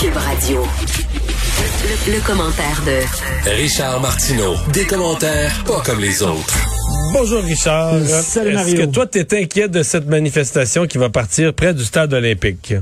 [0.00, 0.64] Cube Radio.
[2.06, 4.54] Le, commentaire de Richard Martineau.
[4.72, 6.56] Des commentaires pas comme les autres.
[7.12, 7.98] Bonjour Richard.
[8.04, 11.84] Salut Est-ce que toi, tu es inquiet de cette manifestation qui va partir près du
[11.84, 12.74] stade olympique?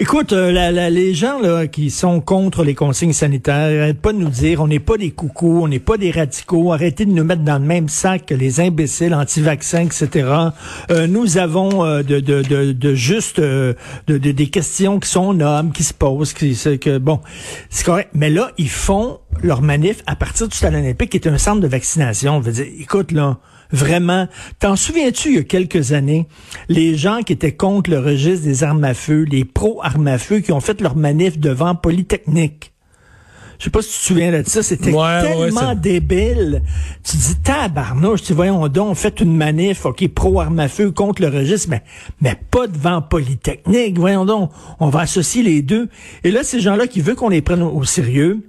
[0.00, 4.12] Écoute, euh, la, la, les gens là, qui sont contre les consignes sanitaires, arrêtent pas
[4.12, 7.10] de nous dire on n'est pas des coucous, on n'est pas des radicaux, arrêtez de
[7.10, 10.28] nous mettre dans le même sac que les imbéciles anti-vaccins, etc.
[10.92, 13.74] Euh, nous avons euh, de, de, de, de, juste de,
[14.06, 17.18] de, des questions qui sont nommes, qui se posent, qui que bon,
[17.68, 18.10] c'est correct.
[18.14, 21.60] Mais là, ils font leur manif à partir du stade olympique, qui est un centre
[21.60, 22.36] de vaccination.
[22.36, 23.38] On veut dire, écoute là.
[23.70, 24.28] Vraiment.
[24.58, 26.26] T'en souviens-tu, il y a quelques années,
[26.68, 30.40] les gens qui étaient contre le registre des armes à feu, les pro-armes à feu,
[30.40, 32.72] qui ont fait leur manif devant Polytechnique?
[33.58, 36.62] Je sais pas si tu te souviens de ça, c'était tellement débile.
[37.02, 41.22] Tu dis, tabarnouche, tu voyons donc, on fait une manif, OK, pro-armes à feu contre
[41.22, 41.82] le registre, mais,
[42.20, 45.88] mais pas devant Polytechnique, voyons donc, on va associer les deux.
[46.22, 48.47] Et là, ces gens-là qui veulent qu'on les prenne au sérieux,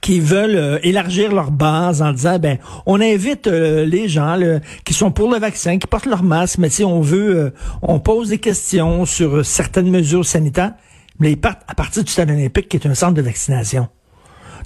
[0.00, 4.38] qui veulent euh, élargir leur base en disant ben on invite euh, les gens
[4.84, 7.50] qui sont pour le vaccin, qui portent leur masque, mais si on veut, euh,
[7.82, 10.72] on pose des questions sur certaines mesures sanitaires,
[11.18, 13.88] mais ils partent à partir du stade olympique qui est un centre de vaccination.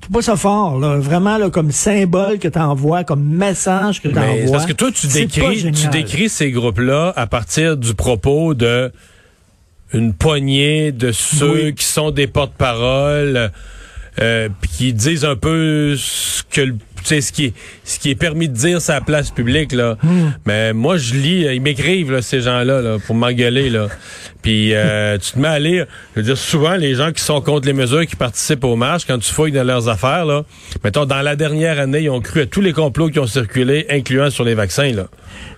[0.03, 4.09] C'est pas ça fort, là, vraiment là, comme symbole que tu envoies, comme message que
[4.09, 4.51] tu envoies.
[4.51, 8.93] Parce que toi, tu décris, tu décris ces groupes-là à partir du propos de
[9.93, 13.53] une poignée de ceux qui sont des porte-parole
[14.21, 16.77] euh, puis qui disent un peu ce que le
[17.09, 19.97] sais, ce qui est ce qui est permis de dire sa place publique là.
[20.03, 20.33] Hmm.
[20.47, 23.89] Mais moi je lis, ils m'écrivent ces gens-là là, pour m'engueuler là.
[24.43, 27.41] Puis euh, tu te mets à lire, je veux dire souvent les gens qui sont
[27.41, 30.43] contre les mesures qui participent aux marches quand tu fouilles dans leurs affaires là,
[30.85, 33.87] mettons dans la dernière année, ils ont cru à tous les complots qui ont circulé
[33.91, 35.07] incluant sur les vaccins là.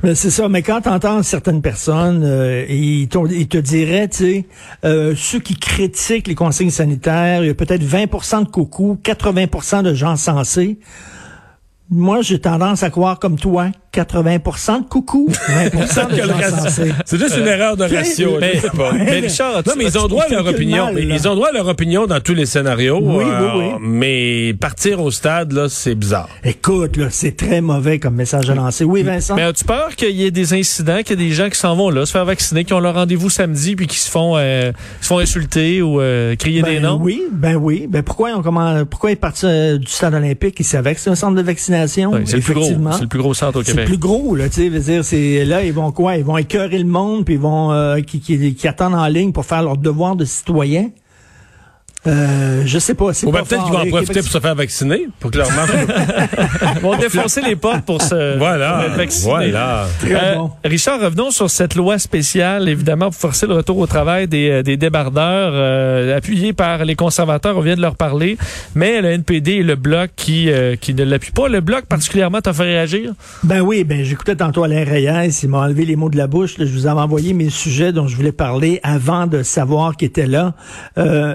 [0.02, 4.16] Mais c'est ça, mais quand tu entends certaines personnes, euh, ils, ils, te diraient, tu
[4.16, 4.46] sais,
[4.84, 9.82] euh, ceux qui critiquent les consignes sanitaires, il y a peut-être 20% de coucou, 80%
[9.82, 10.78] de gens sensés.
[11.90, 14.38] Moi, j'ai tendance à croire comme toi 80
[14.80, 15.64] de coucou, 20
[16.10, 18.38] de C'est juste une erreur de ratio.
[18.40, 18.60] Mais,
[18.92, 20.88] mais Richard, non, mais ils ont droit à leur opinion.
[20.98, 22.98] ils ont droit à leur opinion dans tous les scénarios.
[23.00, 23.64] Oui, oui, euh, oui.
[23.80, 26.28] Mais partir au stade, là, c'est bizarre.
[26.42, 28.84] Écoute, là, c'est très mauvais comme message à lancer.
[28.84, 29.36] Oui, Vincent?
[29.36, 31.76] Mais as-tu peur qu'il y ait des incidents, qu'il y ait des gens qui s'en
[31.76, 34.72] vont là, se faire vacciner, qui ont leur rendez-vous samedi, puis qui se font, euh,
[35.00, 36.98] se font insulter ou euh, crier ben des noms?
[37.00, 37.86] Oui, ben oui.
[37.88, 40.56] Ben pourquoi on pourquoi ils partent du stade olympique?
[40.58, 42.12] Ils savaient que c'est un centre de vaccination.
[42.24, 42.64] c'est le plus gros.
[42.64, 45.64] C'est le plus gros centre au Québec plus gros, là, tu sais, dire, c'est là,
[45.64, 46.16] ils vont quoi?
[46.16, 49.32] Ils vont écœurer le monde, puis ils vont euh, qui, qui, qui, attendent en ligne
[49.32, 50.90] pour faire leur devoir de citoyen.
[52.06, 53.14] Euh, je sais pas.
[53.14, 55.48] c'est ben, peut-être qu'ils vont en profiter pour se faire vacciner, pour que leur
[56.76, 59.50] Ils vont défoncer les portes pour se voilà, vacciner.
[59.50, 59.86] Voilà.
[60.04, 64.50] Euh, Richard, revenons sur cette loi spéciale, évidemment, pour forcer le retour au travail des,
[64.50, 68.36] euh, des débardeurs, euh, appuyés par les conservateurs, on vient de leur parler,
[68.74, 71.48] mais le NPD et le Bloc qui, euh, qui ne l'appuient pas.
[71.48, 73.12] Le Bloc, particulièrement, t'a fait réagir?
[73.42, 76.56] Ben oui, ben j'écoutais tantôt Alain Reyes, il m'a enlevé les mots de la bouche.
[76.58, 80.26] je vous avais envoyé mes sujets dont je voulais parler avant de savoir qu'il était
[80.26, 80.54] là.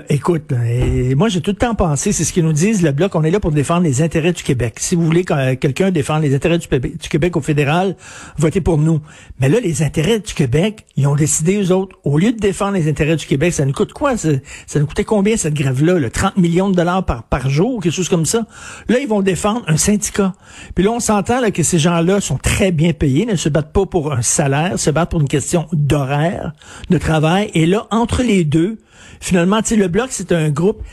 [0.09, 3.15] écoute, et moi, j'ai tout le temps pensé, c'est ce qu'ils nous disent, le Bloc,
[3.15, 4.75] on est là pour défendre les intérêts du Québec.
[4.79, 7.95] Si vous voulez que quelqu'un défende les intérêts du, Québec au fédéral,
[8.37, 9.01] votez pour nous.
[9.39, 12.73] Mais là, les intérêts du Québec, ils ont décidé, eux autres, au lieu de défendre
[12.73, 14.17] les intérêts du Québec, ça nous coûte quoi?
[14.17, 14.29] Ça,
[14.75, 15.99] nous coûtait combien, cette grève-là?
[15.99, 18.45] Le 30 millions de dollars par, par jour, quelque chose comme ça?
[18.87, 20.33] Là, ils vont défendre un syndicat.
[20.75, 23.73] Puis là, on s'entend là, que ces gens-là sont très bien payés, ne se battent
[23.73, 26.53] pas pour un salaire, se battent pour une question d'horaire,
[26.89, 27.51] de travail.
[27.53, 28.77] Et là, entre les deux,
[29.19, 30.83] finalement, le bloc, c'est un groupe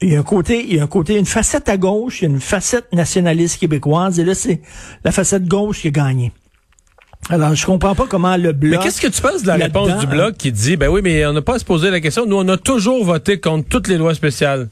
[0.00, 2.24] il y a un côté, il y a un côté, une facette à gauche, il
[2.24, 4.60] y a une facette nationaliste québécoise, et là, c'est
[5.04, 6.32] la facette gauche qui a gagné.
[7.30, 8.78] Alors, je comprends pas comment le bloc.
[8.78, 11.26] Mais qu'est-ce que tu penses de la réponse du bloc qui dit, ben oui, mais
[11.26, 12.26] on n'a pas à se poser la question.
[12.26, 14.68] Nous, on a toujours voté contre toutes les lois spéciales?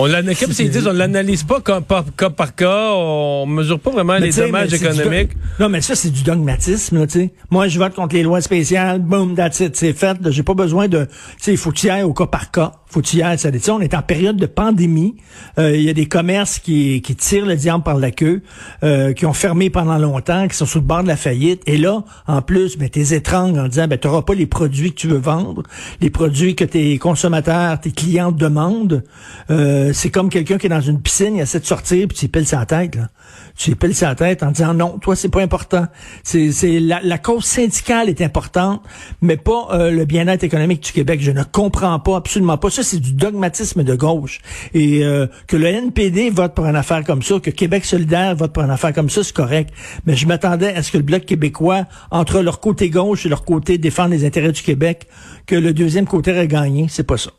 [0.00, 3.90] On comme s'ils disent, on l'analyse pas comme par, cas par cas, on mesure pas
[3.90, 5.32] vraiment les dommages économiques.
[5.58, 7.30] Non, mais ça, c'est du dogmatisme, tu sais.
[7.50, 10.16] Moi, je vote contre les lois spéciales, boum, that's it, c'est fait.
[10.30, 11.10] J'ai pas besoin de, tu
[11.40, 12.74] sais, il faut que tu ailles au cas par cas.
[12.90, 13.38] Faut que tu y ailles.
[13.38, 15.16] Ça, on est en période de pandémie.
[15.58, 18.42] Euh, il y a des commerces qui, qui tirent le diable par la queue,
[18.82, 21.62] euh, qui ont fermé pendant longtemps, qui sont sur le bord de la faillite.
[21.66, 24.96] Et là, en plus, ben, t'es étrange en disant, ben, t'auras pas les produits que
[24.96, 25.64] tu veux vendre,
[26.00, 29.04] les produits que tes consommateurs, tes clients demandent.
[29.50, 32.28] Euh, c'est comme quelqu'un qui est dans une piscine, il essaie de sortir, puis tu
[32.28, 32.94] pèles sa tête.
[32.96, 33.08] Là.
[33.56, 35.86] Tu pèles sa tête en disant non, toi c'est pas important.
[36.22, 38.82] C'est, c'est la, la, cause syndicale est importante,
[39.20, 41.20] mais pas euh, le bien-être économique du Québec.
[41.20, 42.70] Je ne comprends pas, absolument pas.
[42.82, 44.40] C'est du dogmatisme de gauche.
[44.74, 48.52] Et euh, que le NPD vote pour une affaire comme ça, que Québec solidaire vote
[48.52, 49.72] pour une affaire comme ça, c'est correct.
[50.06, 53.44] Mais je m'attendais à ce que le Bloc québécois, entre leur côté gauche et leur
[53.44, 55.06] côté défendre les intérêts du Québec,
[55.46, 56.86] que le deuxième côté ait gagné.
[56.88, 57.30] C'est pas ça.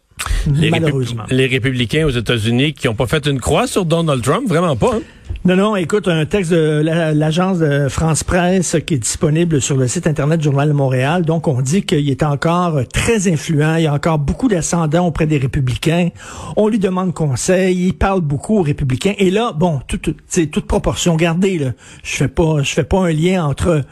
[0.53, 1.23] Les Malheureusement.
[1.29, 4.95] les républicains aux États-Unis qui n'ont pas fait une croix sur Donald Trump, vraiment pas.
[4.95, 5.01] Hein?
[5.45, 9.87] Non, non, écoute, un texte de l'agence de France Presse qui est disponible sur le
[9.87, 11.23] site Internet du Journal de Montréal.
[11.23, 13.75] Donc, on dit qu'il est encore très influent.
[13.75, 16.09] Il y a encore beaucoup d'ascendants auprès des républicains.
[16.57, 17.87] On lui demande conseil.
[17.87, 19.13] Il parle beaucoup aux républicains.
[19.17, 20.09] Et là, bon, toute,
[20.51, 21.71] toute proportion gardée, là.
[22.03, 23.83] Je fais pas, je fais pas un lien entre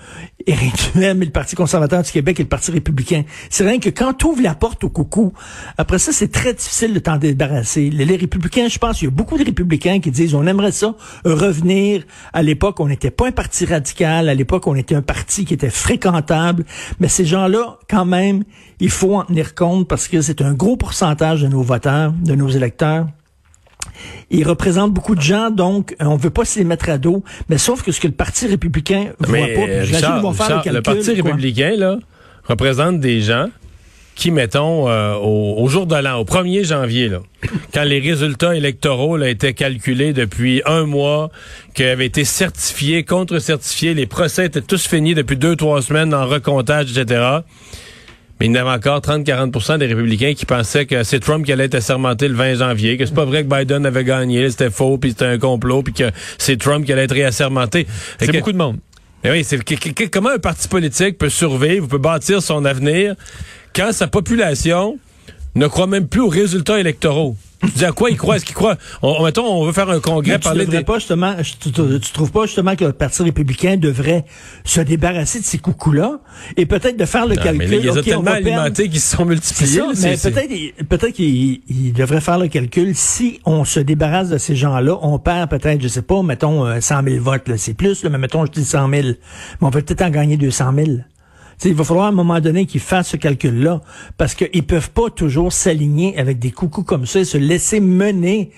[0.48, 3.24] Éric Duhem et le Parti conservateur du Québec et le Parti républicain.
[3.50, 5.34] C'est rien que quand tu ouvres la porte au coucou,
[5.78, 7.90] après ça, c'est très difficile de t'en débarrasser.
[7.90, 10.72] Les, les républicains, je pense, il y a beaucoup de républicains qui disent, on aimerait
[10.72, 10.96] ça
[11.26, 12.04] revenir
[12.34, 15.54] à l'époque, on n'était pas un parti radical, à l'époque, on était un parti qui
[15.54, 16.66] était fréquentable,
[17.00, 18.44] mais ces gens-là, quand même,
[18.80, 22.36] il faut en tenir compte parce que c'est un gros pourcentage de nos voteurs, de
[22.36, 23.08] nos électeurs.
[24.30, 27.24] Ils représentent beaucoup de gens, donc on veut pas se les mettre à dos.
[27.50, 30.74] Mais sauf que ce que le Parti républicain voit pas, Richard, vont faire le, calcul,
[30.74, 31.98] le Parti républicain là
[32.44, 33.48] représente des gens
[34.18, 37.20] qui, mettons, euh, au, jour de l'an, au 1er janvier, là,
[37.74, 41.30] quand les résultats électoraux là, étaient calculés depuis un mois,
[41.76, 46.26] qui avaient été certifiés, contre-certifiés, les procès étaient tous finis depuis deux, trois semaines en
[46.26, 47.42] recomptage, etc.
[48.40, 51.66] Mais il y avait encore 30-40% des républicains qui pensaient que c'est Trump qui allait
[51.66, 54.98] être assermenté le 20 janvier, que c'est pas vrai que Biden avait gagné, c'était faux,
[54.98, 57.86] puis c'était un complot, puis que c'est Trump qui allait être réassermenté.
[58.20, 58.78] C'est beaucoup de monde.
[59.24, 59.60] Mais oui, c'est
[60.10, 63.16] comment un parti politique peut survivre, peut bâtir son avenir
[63.74, 64.98] quand sa population
[65.56, 67.36] ne croit même plus aux résultats électoraux.
[67.62, 68.36] Tu dis à quoi ils croient?
[68.36, 68.78] Est-ce qu'ils croient?
[69.02, 70.84] On, mettons, on veut faire un congrès, parler des...
[70.84, 74.26] pas justement, tu, tu, trouves pas justement que le Parti républicain devrait
[74.64, 76.20] se débarrasser de ces coucous-là
[76.56, 77.68] et peut-être de faire le calcul.
[77.68, 79.82] Mais il y a tellement alimentés qui se sont multipliés.
[80.02, 82.96] mais peut-être, peut-être qu'il devrait faire le calcul.
[82.96, 87.04] Si on se débarrasse de ces gens-là, on perd peut-être, je sais pas, mettons 100
[87.04, 89.08] 000 votes, c'est plus, mais mettons, je dis 100 000.
[89.08, 89.16] Mais
[89.62, 90.98] on peut peut-être en gagner 200 000
[91.66, 93.82] il va falloir à un moment donné qu'ils fassent ce calcul-là,
[94.18, 98.52] parce qu'ils peuvent pas toujours s'aligner avec des coucous comme ça et se laisser mener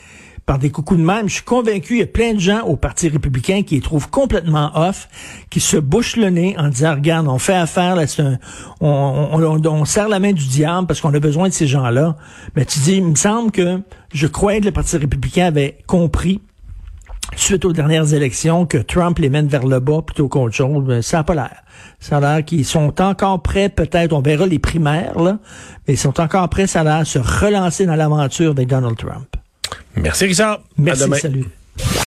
[0.49, 1.29] par des coucous de même.
[1.29, 4.09] Je suis convaincu, il y a plein de gens au Parti républicain qui les trouvent
[4.09, 5.07] complètement off,
[5.51, 8.39] qui se bouchent le nez en disant, regarde, on fait affaire, là, un,
[8.81, 12.15] on, on, on, serre la main du diable parce qu'on a besoin de ces gens-là.
[12.55, 13.79] Mais tu dis, il me semble que
[14.11, 16.41] je croyais que le Parti républicain avait compris
[17.35, 21.01] suite aux dernières élections que Trump les mène vers le bas plutôt qu'autre chose, ben,
[21.01, 21.63] ça n'a pas l'air.
[21.99, 25.39] Ça a l'air qu'ils sont encore prêts, peut-être, on verra les primaires, là,
[25.87, 28.97] mais ils sont encore prêts, ça a l'air, à se relancer dans l'aventure avec Donald
[28.97, 29.27] Trump.
[29.95, 30.59] Merci Richard.
[30.77, 31.45] Merci, salut.